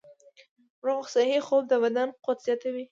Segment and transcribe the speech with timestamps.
[0.87, 2.79] روغ صحي خوب د بدن قوت زیاتوي.